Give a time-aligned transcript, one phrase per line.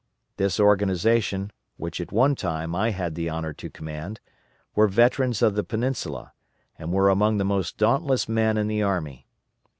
[0.37, 4.19] This organization, which at one time I had the honor to command,
[4.73, 6.33] were veterans of the Peninsula,
[6.79, 9.27] and were among the most dauntless men in the army.